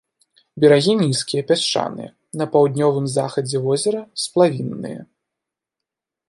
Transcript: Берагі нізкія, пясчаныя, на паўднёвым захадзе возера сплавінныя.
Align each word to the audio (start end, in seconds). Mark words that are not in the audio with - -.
Берагі 0.63 0.93
нізкія, 1.01 1.41
пясчаныя, 1.51 2.09
на 2.41 2.47
паўднёвым 2.55 3.05
захадзе 3.17 3.57
возера 3.67 4.01
сплавінныя. 4.23 4.99